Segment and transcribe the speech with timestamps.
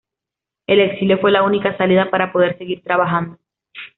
[0.65, 3.37] El exilio fue la única salida para poder seguir trabajando.